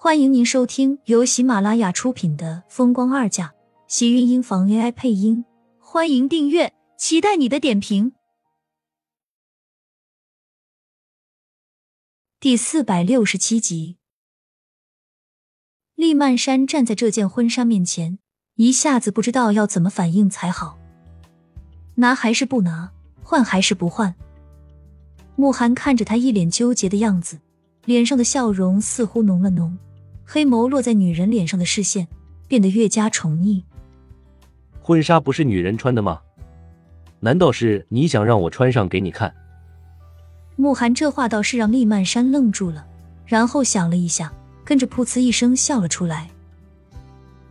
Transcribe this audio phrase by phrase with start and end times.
[0.00, 3.46] 欢迎您收听由喜马拉雅出品的《风光二嫁》，
[3.88, 5.44] 喜运音房 AI 配音。
[5.80, 8.12] 欢迎订阅，期待你的点评。
[12.38, 13.96] 第四百六十七集，
[15.96, 18.20] 厉曼山站在这件婚纱面前，
[18.54, 20.78] 一下子不知道要怎么反应才好。
[21.96, 22.92] 拿还是不拿？
[23.24, 24.14] 换还是不换？
[25.34, 27.40] 慕寒看着他一脸纠结的样子，
[27.84, 29.76] 脸上的笑容似乎浓了浓。
[30.30, 32.06] 黑眸落在女人脸上的视线
[32.48, 33.62] 变得越加宠溺。
[34.82, 36.20] 婚纱不是女人穿的吗？
[37.20, 39.34] 难道是你想让我穿上给你看？
[40.54, 42.86] 慕寒这话倒是让厉曼山愣住了，
[43.24, 44.30] 然后想了一下，
[44.66, 46.28] 跟着噗呲一声笑了出来。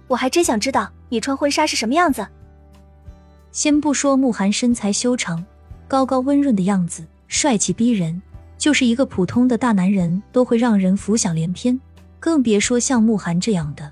[0.08, 2.28] 我还真想知道你穿婚纱是什么样子。
[3.52, 5.44] 先不说慕寒身材修长、
[5.88, 8.22] 高高温润的样子，帅气逼人，
[8.56, 11.80] 就是一个普通的大男人都会让人浮想联翩。
[12.20, 13.92] 更别说像慕寒这样的。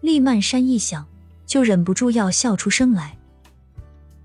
[0.00, 1.06] 厉曼山一想，
[1.46, 3.16] 就忍不住要笑出声来。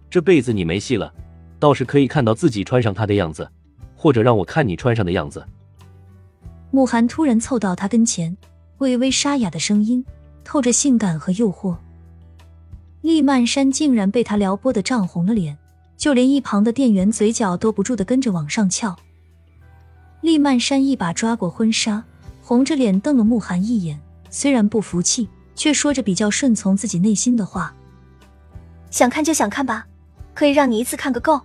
[0.09, 1.13] 这辈子你没戏了，
[1.59, 3.49] 倒是可以看到自己穿上它的样子，
[3.95, 5.45] 或者让我看你穿上的样子。
[6.69, 8.35] 慕寒突然凑到他跟前，
[8.79, 10.05] 微微沙哑的声音
[10.43, 11.75] 透着性感和诱惑。
[13.01, 15.57] 厉曼山竟然被他撩拨的涨红了脸，
[15.97, 18.95] 就连一旁的店员嘴角都不住的跟着往上翘。
[20.21, 22.03] 厉曼山一把抓过婚纱。
[22.51, 23.97] 红着脸瞪了慕寒一眼，
[24.29, 27.73] 虽然不服气，却说着比较顺从自己内心的话
[28.91, 29.87] ：“想看就想看吧，
[30.33, 31.39] 可以让你一次看个够。”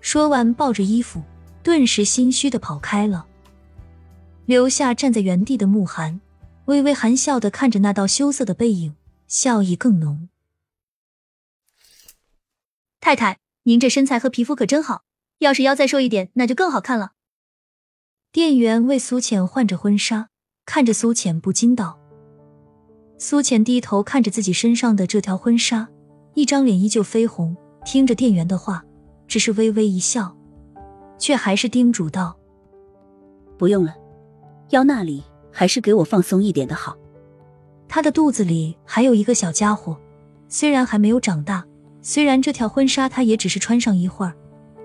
[0.00, 1.22] 说完，抱着衣服，
[1.62, 3.26] 顿时心虚的跑开了，
[4.46, 6.18] 留下站在原地的慕寒，
[6.64, 8.96] 微微含笑的看着那道羞涩的背影，
[9.28, 10.30] 笑意更浓。
[13.02, 15.02] 太太，您这身材和皮肤可真好，
[15.40, 17.12] 要是腰再瘦一点，那就更好看了。
[18.34, 20.26] 店员为苏浅换着婚纱，
[20.66, 21.96] 看着苏浅不禁道
[23.16, 25.88] ：“苏浅低头看着自己身上的这条婚纱，
[26.34, 27.56] 一张脸依旧绯红。
[27.86, 28.84] 听着店员的话，
[29.28, 30.36] 只是微微一笑，
[31.16, 32.36] 却还是叮嘱道
[33.56, 33.94] ：‘不用了，
[34.70, 35.22] 腰那里
[35.52, 36.96] 还是给我放松一点的好。’
[37.86, 39.96] 她的肚子里还有一个小家伙，
[40.48, 41.64] 虽然还没有长大，
[42.02, 44.34] 虽然这条婚纱她也只是穿上一会儿，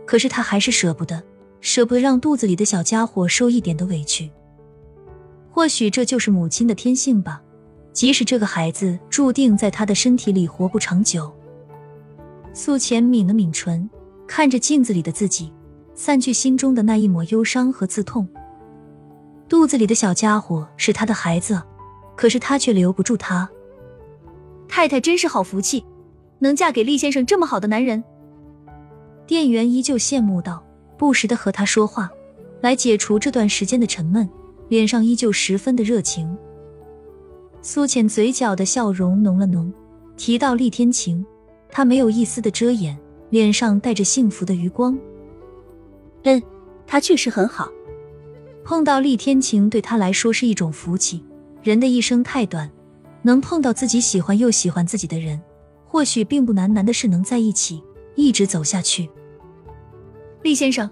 [0.05, 1.23] 可是她还是舍不得。”
[1.61, 4.31] 舍不得让肚子里的小家伙受一点的委屈，
[5.51, 7.41] 或许这就是母亲的天性吧。
[7.91, 11.33] 即使这个孩子注定在他的身体里活不长久。
[12.53, 13.89] 素浅抿了抿唇，
[14.27, 15.51] 看着镜子里的自己，
[15.95, 18.27] 散去心中的那一抹忧伤和刺痛。
[19.49, 21.61] 肚子里的小家伙是他的孩子，
[22.15, 23.49] 可是他却留不住他。
[24.67, 25.83] 太太真是好福气，
[26.37, 28.03] 能嫁给厉先生这么好的男人。
[29.25, 30.63] 店员依旧羡慕道。
[30.99, 32.11] 不时的和他说话，
[32.59, 34.29] 来解除这段时间的沉闷，
[34.67, 36.37] 脸上依旧十分的热情。
[37.61, 39.73] 苏浅嘴角的笑容浓了浓，
[40.17, 41.25] 提到厉天晴，
[41.69, 42.99] 他没有一丝的遮掩，
[43.29, 44.99] 脸上带着幸福的余光。
[46.23, 46.43] 嗯，
[46.85, 47.69] 他确实很好。
[48.65, 51.23] 碰到厉天晴对他来说是一种福气。
[51.63, 52.69] 人的一生太短，
[53.21, 55.39] 能碰到自己喜欢又喜欢自己的人，
[55.85, 57.81] 或许并不难，难的是能在一起，
[58.15, 59.09] 一直走下去。
[60.41, 60.89] 厉先生，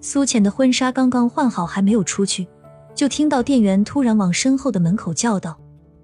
[0.00, 2.46] 苏浅的婚纱刚刚换好，还没有出去，
[2.94, 5.56] 就听到店员突然往身后的门口叫道。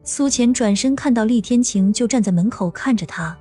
[0.05, 3.37] 苏浅转身看到厉天晴就站在门口看着他。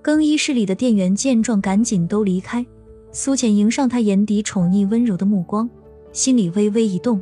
[0.00, 2.64] 更衣室里的店员见状，赶紧都离开。
[3.12, 5.68] 苏浅迎上他眼底宠溺温柔的目光，
[6.12, 7.20] 心里微微一动。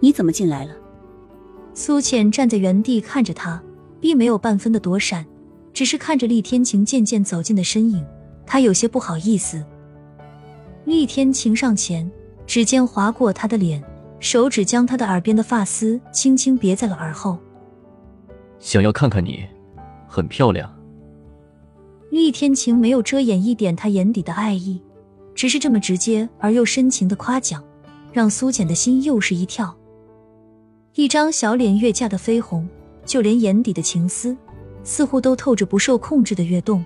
[0.00, 0.74] 你怎么进来了？
[1.72, 3.62] 苏浅站在原地看着他，
[4.00, 5.24] 并没有半分的躲闪，
[5.72, 8.04] 只是看着厉天晴渐渐走近的身影。
[8.46, 9.64] 他有些不好意思。
[10.84, 12.08] 厉天晴上前，
[12.46, 13.82] 指尖划过他的脸，
[14.20, 17.36] 手指将他的耳边的发丝轻轻别在了耳后。
[18.58, 19.44] 想要看看你，
[20.06, 20.72] 很漂亮。
[22.10, 24.80] 厉天晴没有遮掩一点他眼底的爱意，
[25.34, 27.62] 只是这么直接而又深情的夸奖，
[28.12, 29.76] 让苏浅的心又是一跳。
[30.94, 32.66] 一张小脸越加的绯红，
[33.04, 34.34] 就连眼底的情丝，
[34.84, 36.82] 似乎都透着不受控制的跃动。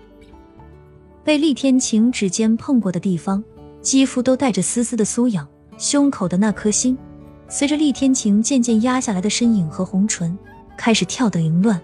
[1.30, 3.40] 被厉天晴指尖碰过的地方，
[3.80, 5.46] 肌肤都带着丝丝的酥痒。
[5.78, 6.98] 胸口的那颗心，
[7.48, 10.36] 随着厉天晴渐渐压下来的身影和红唇，
[10.76, 11.80] 开始跳得凌乱。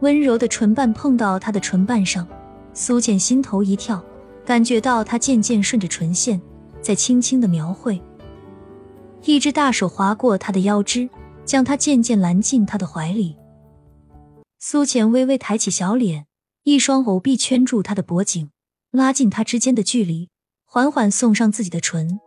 [0.00, 2.26] 温柔的唇瓣碰到他的唇瓣上，
[2.74, 4.02] 苏浅心头一跳，
[4.44, 6.42] 感觉到他渐渐顺着唇线，
[6.82, 8.02] 在轻轻的描绘。
[9.22, 11.08] 一只大手划过他的腰肢，
[11.44, 13.36] 将他渐渐揽进他的怀里。
[14.58, 16.25] 苏浅微微抬起小脸。
[16.66, 18.50] 一双藕臂圈住他的脖颈，
[18.90, 20.30] 拉近他之间的距离，
[20.64, 22.18] 缓缓送上自己的唇。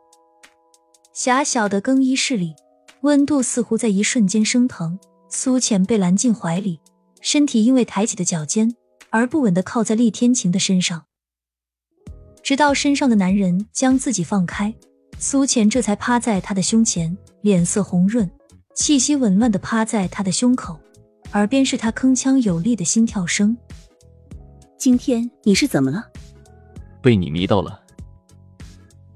[1.13, 2.55] 狭小的更衣室里，
[3.01, 4.97] 温度似乎在一瞬间升腾。
[5.27, 6.79] 苏浅被揽进怀里，
[7.19, 8.73] 身体因为抬起的脚尖
[9.09, 11.03] 而不稳的靠在厉天晴的身上，
[12.41, 14.73] 直到身上的男人将自己放开，
[15.17, 18.31] 苏浅这才趴在他的胸前，脸色红润，
[18.73, 20.79] 气息紊乱的趴在他的胸口，
[21.33, 23.57] 耳边是他铿锵有力的心跳声。
[24.79, 26.05] 今天你是怎么了？
[27.01, 27.81] 被你迷到了。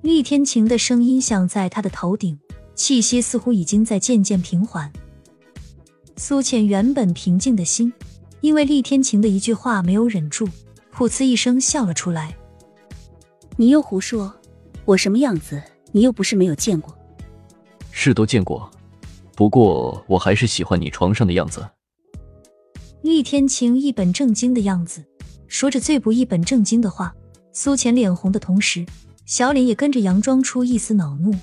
[0.02, 2.38] 厉天晴的声音响在他的头顶，
[2.76, 4.92] 气息似乎已经在渐渐平缓。
[6.18, 7.94] 苏浅原本平静的心，
[8.42, 10.46] 因为厉天晴的一句话没有忍住，
[10.94, 12.36] 噗呲一声笑了出来。
[13.56, 14.34] 你又胡说！
[14.84, 15.64] 我什么样子，
[15.94, 16.94] 你又不是没有见过。
[17.90, 18.70] 是都见过，
[19.34, 21.66] 不过我还是喜欢你床上的样子。
[23.02, 25.06] 厉天晴一本正经的样子，
[25.54, 27.14] 说着最不一本正经的话。
[27.52, 28.84] 苏浅脸红的同时。
[29.26, 31.34] 小脸也跟着佯装出一丝恼怒，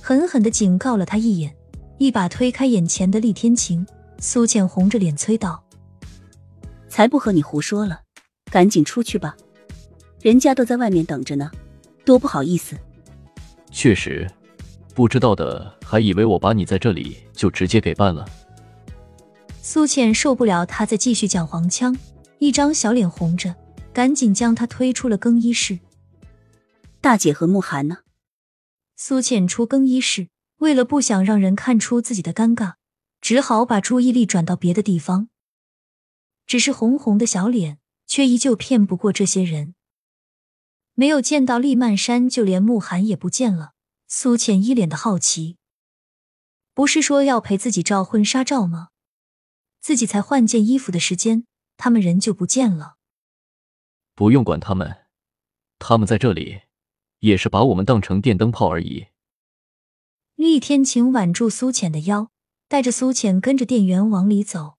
[0.00, 1.54] 狠狠的警告了他一眼，
[1.98, 3.86] 一把推开眼前的厉天晴。
[4.18, 5.62] 苏浅红着脸催道
[6.88, 8.00] ：“才不和你胡说了，
[8.50, 9.36] 赶紧出去吧，
[10.20, 11.48] 人家都在外面等着呢，
[12.04, 12.76] 多不好意思。”
[13.70, 14.28] 确实，
[14.96, 18.26] 不知道的还以为我把你在这里就直接给办了。
[19.62, 21.96] 苏浅受不了他再继续讲黄腔，
[22.38, 23.56] 一张小脸红着，
[23.92, 25.80] 赶紧将他推出了更衣室。
[27.00, 27.98] 大姐和慕寒呢？
[28.96, 32.74] 苏浅出更衣室，为了不想让人看出自己的尴尬，
[33.20, 35.28] 只好把注意力转到别的地方。
[36.46, 39.74] 只是红红的小脸，却依旧骗不过这些人。
[40.94, 43.72] 没有见到厉曼山，就连慕寒也不见了。
[44.06, 45.58] 苏浅一脸的好奇，
[46.72, 48.88] 不是说要陪自己照婚纱照吗？
[49.80, 51.44] 自己才换件衣服的时间，
[51.78, 52.96] 他们人就不见了。
[54.14, 55.06] 不用管他们，
[55.78, 56.68] 他们在这里。
[57.20, 59.08] 也是把我们当成电灯泡而已。
[60.36, 62.30] 厉天晴挽住苏浅的腰，
[62.68, 64.74] 带着苏浅跟着店员往里走。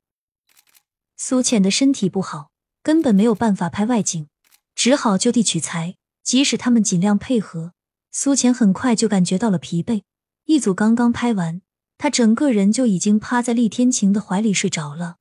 [1.18, 2.52] 苏浅的身体不好，
[2.82, 4.30] 根本没有办法拍外景，
[4.74, 5.98] 只好就地取材。
[6.24, 7.74] 即使他们尽量配合，
[8.10, 10.04] 苏浅很快就感觉到了疲惫。
[10.46, 11.62] 一组刚刚拍完，
[11.98, 15.18] 他整个人就已经趴在厉天晴的怀里睡着了。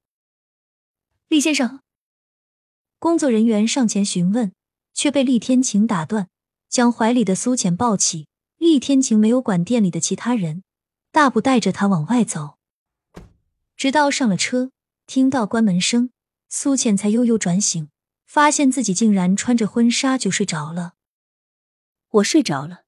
[1.29, 1.81] 厉先生，
[2.99, 4.53] 工作人员上前询问，
[4.95, 6.29] 却被厉天晴打断。
[6.71, 10.63] 将怀里的苏浅抱起，厉天晴没有管店里的其他人，
[11.11, 12.59] 大步带着他往外走，
[13.77, 14.71] 直到上了车，
[15.07, 16.11] 听到关门声，
[16.49, 17.89] 苏浅才悠悠转醒，
[18.27, 20.95] 发现自己竟然穿着婚纱就睡着了。
[22.09, 22.85] 我睡着了。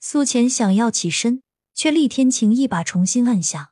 [0.00, 1.42] 苏浅想要起身，
[1.74, 3.71] 却厉天晴一把重新按下。